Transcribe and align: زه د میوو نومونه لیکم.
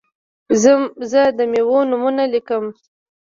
زه 1.11 1.21
د 1.37 1.39
میوو 1.51 1.79
نومونه 1.89 2.23
لیکم. 2.33 2.63